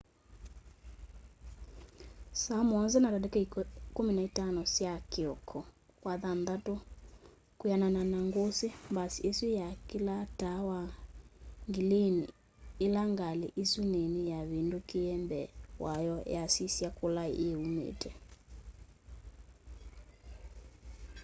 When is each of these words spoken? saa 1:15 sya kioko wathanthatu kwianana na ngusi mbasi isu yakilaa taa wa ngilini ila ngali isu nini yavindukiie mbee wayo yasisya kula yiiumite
saa 2.41 2.63
1:15 2.63 4.65
sya 4.73 4.93
kioko 5.11 5.59
wathanthatu 6.05 6.73
kwianana 7.59 8.01
na 8.11 8.17
ngusi 8.27 8.67
mbasi 8.91 9.19
isu 9.31 9.45
yakilaa 9.59 10.23
taa 10.39 10.59
wa 10.69 10.79
ngilini 11.69 12.25
ila 12.85 13.01
ngali 13.13 13.47
isu 13.63 13.81
nini 13.93 14.19
yavindukiie 14.33 15.13
mbee 15.25 15.47
wayo 15.83 16.15
yasisya 16.35 16.87
kula 16.99 17.23
yiiumite 17.37 18.09